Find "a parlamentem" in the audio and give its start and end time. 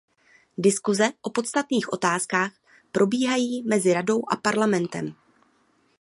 4.31-5.13